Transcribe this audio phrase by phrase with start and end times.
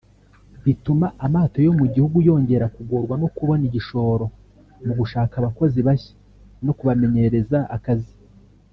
[0.63, 4.25] bituma amato yo mu gihugu yongera kugorwa no kubona igishoro
[4.85, 6.13] mu gushaka abakozi bashya
[6.65, 8.13] no kubamenyereza akazi